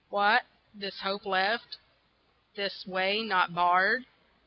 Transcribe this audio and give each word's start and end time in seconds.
What 0.09 0.47
this 0.73 1.01
hope 1.01 1.27
left? 1.27 1.77
this 2.55 2.87
way 2.87 3.21
not 3.21 3.53
barred? 3.53 4.07